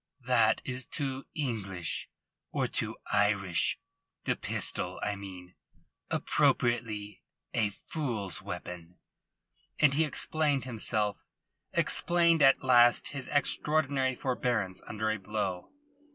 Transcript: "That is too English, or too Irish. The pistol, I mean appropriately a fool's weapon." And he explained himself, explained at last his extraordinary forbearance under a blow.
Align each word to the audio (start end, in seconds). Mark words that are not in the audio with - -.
"That 0.25 0.63
is 0.65 0.87
too 0.87 1.27
English, 1.35 2.09
or 2.51 2.65
too 2.67 2.95
Irish. 3.13 3.77
The 4.23 4.35
pistol, 4.35 4.99
I 5.03 5.15
mean 5.15 5.53
appropriately 6.09 7.21
a 7.53 7.69
fool's 7.69 8.41
weapon." 8.41 8.97
And 9.79 9.93
he 9.93 10.03
explained 10.03 10.65
himself, 10.65 11.17
explained 11.71 12.41
at 12.41 12.63
last 12.63 13.09
his 13.09 13.27
extraordinary 13.27 14.15
forbearance 14.15 14.81
under 14.87 15.11
a 15.11 15.17
blow. 15.19 15.69